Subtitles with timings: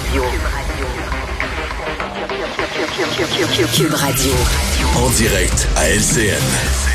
[0.00, 0.24] Radio.
[3.74, 4.32] Cube Radio.
[4.96, 6.89] En direct à LCN.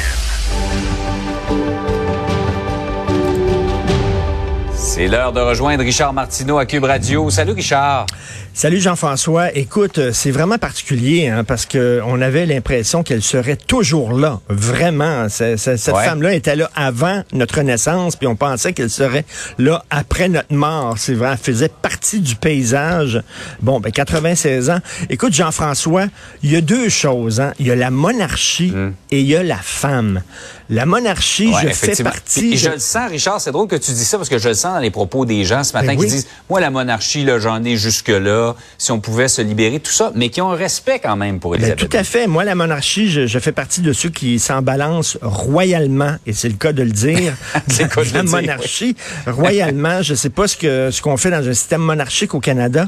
[4.96, 7.30] C'est l'heure de rejoindre Richard Martineau à Cube Radio.
[7.30, 8.06] Salut Richard.
[8.54, 9.54] Salut Jean-François.
[9.54, 14.40] Écoute, euh, c'est vraiment particulier hein, parce que on avait l'impression qu'elle serait toujours là.
[14.48, 19.26] Vraiment, cette femme-là était là avant notre naissance, puis on pensait qu'elle serait
[19.58, 20.96] là après notre mort.
[20.98, 23.22] C'est vrai, elle faisait partie du paysage.
[23.62, 24.80] Bon, ben 96 ans.
[25.10, 26.06] Écoute, Jean-François,
[26.42, 27.42] il y a deux choses.
[27.42, 27.52] Hein.
[27.60, 28.94] Il y a la monarchie hmm.
[29.12, 30.22] et il y a la femme.
[30.70, 32.58] La monarchie, je fais partie.
[32.58, 32.70] je...
[32.70, 33.40] le sens, Richard.
[33.40, 35.44] C'est drôle que tu dis ça parce que je le sens dans les propos des
[35.46, 38.92] gens ce matin ben qui disent, moi la monarchie, là, j'en ai jusque là si
[38.92, 41.58] on pouvait se libérer, tout ça, mais qui ont un respect quand même pour ben,
[41.58, 41.90] Elisabeth.
[41.90, 42.28] tout à fait.
[42.28, 46.56] Moi, la monarchie, je, fais partie de ceux qui s'en balancent royalement, et c'est le
[46.56, 47.34] cas de le dire.
[48.14, 48.96] la, monarchie,
[49.28, 52.88] royalement, je sais pas ce que ce qu'on fait dans un système monarchique au Canada.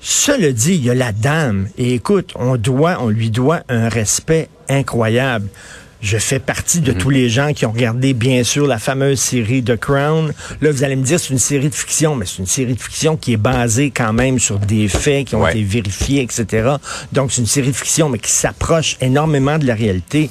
[0.00, 1.68] Cela dit, il y a la dame.
[1.78, 5.46] Et écoute, on doit, on lui doit un respect incroyable.
[6.02, 6.98] Je fais partie de mhm.
[6.98, 10.32] tous les gens qui ont regardé, bien sûr, la fameuse série The Crown.
[10.60, 12.80] Là, vous allez me dire, c'est une série de fiction, mais c'est une série de
[12.80, 16.72] fiction qui est basée quand même sur des faits qui ont été vérifiés, etc.
[17.12, 20.28] Donc, c'est une série de fiction, mais qui s'approche énormément de la réalité.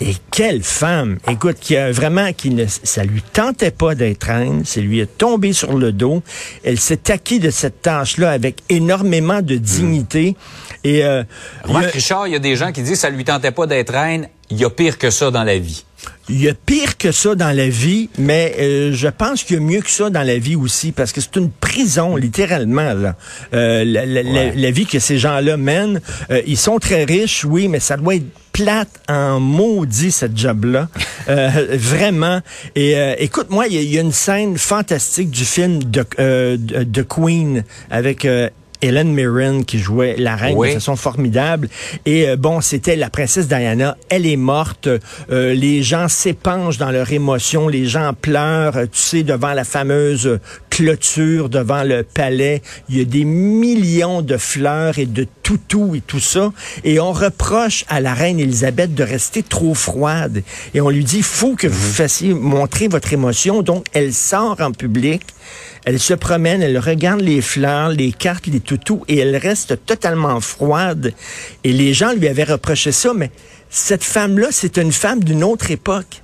[0.00, 4.62] Et quelle femme, écoute, qui a vraiment, qui ne, ça lui tentait pas d'être reine,
[4.64, 6.22] c'est lui est tombé sur le dos.
[6.64, 10.36] Elle s'est acquis de cette tâche-là avec énormément de dignité.
[10.84, 11.22] Et euh,
[11.64, 14.58] Richard, il y a des gens qui disent ça lui tentait pas d'être reine il
[14.58, 15.84] y a pire que ça dans la vie.
[16.28, 19.58] Il y a pire que ça dans la vie, mais euh, je pense qu'il y
[19.58, 22.94] a mieux que ça dans la vie aussi, parce que c'est une prison, littéralement.
[22.94, 23.16] Là.
[23.52, 27.96] Euh, la, vie que ces gens-là mènent, euh, ils sont très riches, oui, mais ça
[27.96, 30.88] doit être plate en maudit, cette job-là.
[31.26, 32.40] vraiment.
[32.76, 36.04] Et écoute, moi, il y, a une scène fantastique du film de,
[36.56, 38.26] de Queen avec
[38.82, 41.68] Helen Mirren qui jouait la reine de façon formidable.
[42.06, 43.96] Et euh, bon, c'était la princesse Diana.
[44.08, 44.88] Elle est morte.
[45.30, 47.68] Euh, les gens s'épangent dans leur émotion.
[47.68, 48.82] Les gens pleurent.
[48.92, 50.38] Tu sais, devant la fameuse
[50.70, 52.62] clôture, devant le palais.
[52.88, 56.52] Il y a des millions de fleurs et de toutous et tout ça.
[56.84, 60.42] Et on reproche à la reine Elisabeth de rester trop froide.
[60.74, 61.92] Et on lui dit, faut que vous mhm.
[61.92, 63.62] fassiez montrer votre émotion.
[63.62, 65.22] Donc, elle sort en public.
[65.84, 70.40] Elle se promène, elle regarde les fleurs, les cartes, les toutous, et elle reste totalement
[70.40, 71.14] froide.
[71.64, 73.30] Et les gens lui avaient reproché ça, mais
[73.70, 76.22] cette femme-là, c'est une femme d'une autre époque.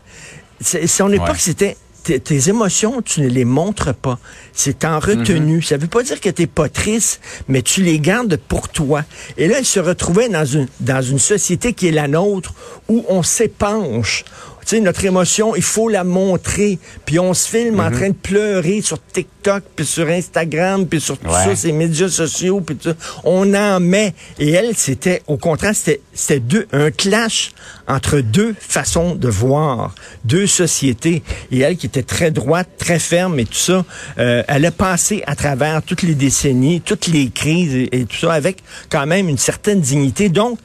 [0.60, 4.18] Son époque, c'était tes émotions, tu ne les montres pas.
[4.52, 5.62] C'est en retenue.
[5.62, 9.04] Ça Ça veut pas dire que t'es pas triste, mais tu les gardes pour toi.
[9.36, 12.54] Et là, elle se retrouvait dans une, dans une société qui est la nôtre,
[12.88, 16.78] où on s'épanche, tu sais, notre émotion, il faut la montrer.
[17.04, 17.96] Puis on se filme en mhm.
[17.96, 22.76] train de pleurer sur TikTok, puis sur Instagram, puis sur tous ces médias sociaux, puis
[22.76, 22.94] tout.
[23.24, 24.14] On en met.
[24.38, 27.52] Et elle, c'était, au contraire, c'était deux, un clash
[27.88, 29.94] entre deux façons de voir,
[30.24, 31.22] deux sociétés.
[31.52, 33.84] Et elle, qui était très droite, très ferme et tout ça,
[34.18, 38.32] euh, elle a passé à travers toutes les décennies, toutes les crises et tout ça,
[38.32, 40.28] avec quand même une certaine dignité.
[40.28, 40.58] Donc,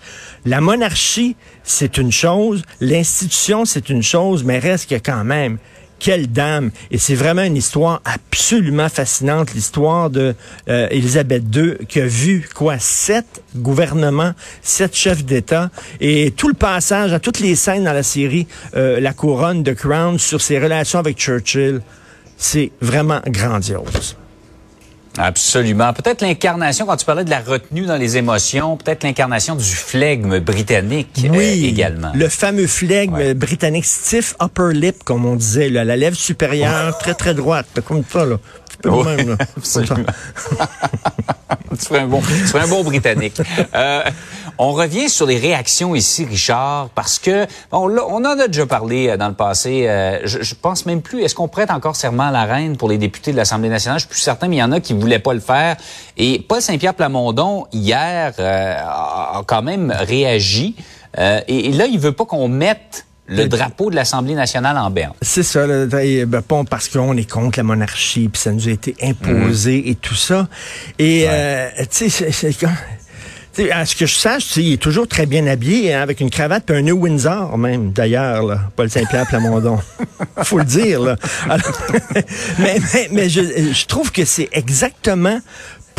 [0.45, 5.57] la monarchie, c'est une chose, l'institution, c'est une chose, mais reste que quand même,
[5.99, 6.71] quelle dame!
[6.89, 10.33] Et c'est vraiment une histoire absolument fascinante, l'histoire de
[10.67, 15.69] euh, II, qui a vu quoi sept gouvernements, sept chefs d'État,
[15.99, 19.73] et tout le passage à toutes les scènes dans la série euh, La couronne de
[19.73, 21.81] Crown sur ses relations avec Churchill,
[22.35, 24.17] c'est vraiment grandiose.
[25.17, 25.93] Absolument.
[25.93, 30.39] Peut-être l'incarnation, quand tu parlais de la retenue dans les émotions, peut-être l'incarnation du flegme
[30.39, 32.11] britannique euh, oui, également.
[32.13, 37.13] Le fameux flegme britannique, stiff upper lip, comme on disait, là, la lèvre supérieure très,
[37.13, 38.25] très droite, comme ça.
[38.25, 38.37] Là.
[38.85, 39.37] Oh, même, là.
[41.71, 43.41] tu ferais un bon, tu ferais un bon britannique.
[43.75, 44.03] Euh,
[44.63, 49.09] on revient sur les réactions ici, Richard, parce que on, on en a déjà parlé
[49.09, 49.87] euh, dans le passé.
[49.87, 51.23] Euh, je, je, pense même plus.
[51.23, 53.97] Est-ce qu'on prête encore serment à la reine pour les députés de l'Assemblée nationale?
[53.97, 55.77] Je suis plus certain, mais il y en a qui voulaient pas le faire.
[56.15, 60.75] Et Paul Saint-Pierre Plamondon hier euh, a quand même réagi.
[61.17, 65.13] Et, et, là, il veut pas qu'on mette le drapeau de l'Assemblée nationale en berne.
[65.21, 68.95] C'est ça, ben, bon, parce qu'on est contre la monarchie, puis ça nous a été
[69.01, 69.87] imposé mhm.
[69.87, 70.47] et tout ça.
[70.99, 72.31] Et, euh, tu sais,
[73.71, 76.69] à ce que je sache, il est toujours très bien habillé, hein, avec une cravate
[76.69, 79.79] et un New Windsor même, d'ailleurs, Paul Saint-Pierre Plamondon.
[80.43, 81.15] faut le dire, là.
[82.59, 83.41] mais, mais, mais je,
[83.73, 85.39] je trouve que c'est exactement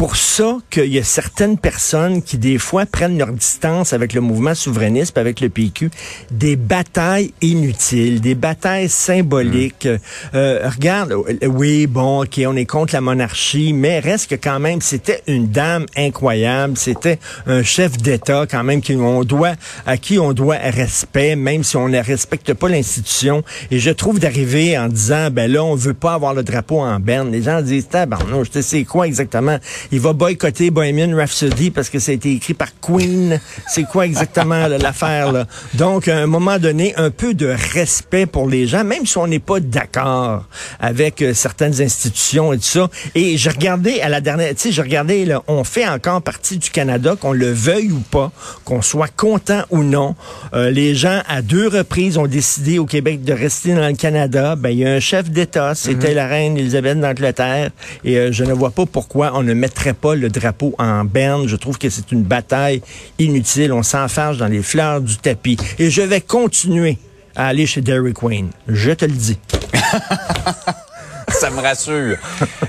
[0.03, 4.21] pour ça qu'il y a certaines personnes qui, des fois, prennent leur distance avec le
[4.21, 5.93] mouvement souverainiste, avec le PQ,
[6.33, 9.87] des batailles inutiles, des batailles symboliques.
[9.87, 9.99] Mm.
[10.35, 11.15] Euh, regarde,
[11.47, 15.47] oui, bon, OK, on est contre la monarchie, mais reste que quand même, c'était une
[15.47, 19.55] dame incroyable, c'était un chef d'État quand même qui on doit,
[19.87, 23.45] à qui on doit respect, même si on ne respecte pas l'institution.
[23.71, 26.99] Et je trouve d'arriver en disant, ben là, on veut pas avoir le drapeau en
[26.99, 27.31] berne.
[27.31, 27.87] Les gens disent,
[28.29, 29.61] non, je sais quoi exactement.
[29.95, 33.39] Il va boycotter Bohemian Rhapsody parce que ça a été écrit par Queen.
[33.69, 35.47] C'est quoi exactement l'affaire là?
[35.75, 39.27] Donc, à un moment donné, un peu de respect pour les gens, même si on
[39.27, 40.47] n'est pas d'accord
[40.81, 42.89] avec euh, certaines institutions et tout ça.
[43.15, 46.57] Et je regardais à la dernière, tu sais, je regardais là, on fait encore partie
[46.57, 48.33] du Canada, qu'on le veuille ou pas,
[48.65, 50.15] qu'on soit content ou non.
[50.55, 54.57] Euh, les gens à deux reprises ont décidé au Québec de rester dans le Canada.
[54.57, 56.17] Ben, il y a un chef d'État, c'était mhm.
[56.17, 57.73] la reine Elisabeth d'Angleterre,
[58.05, 61.49] et euh, je ne vois pas pourquoi on ne mettrait pas le drapeau en berne.
[61.49, 62.83] Je trouve que c'est une bataille
[63.19, 63.73] inutile.
[63.73, 65.57] On s'enfarge dans les fleurs du tapis.
[65.79, 66.99] Et je vais continuer
[67.35, 68.51] à aller chez Derek Queen.
[68.69, 69.39] Je te le dis.
[71.29, 72.17] Ça me rassure.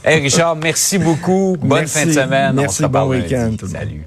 [0.03, 1.57] Hey Richard, merci beaucoup.
[1.59, 2.55] Bonne fin de semaine.
[2.55, 3.55] Merci, bon week-end.
[3.69, 4.05] Salut.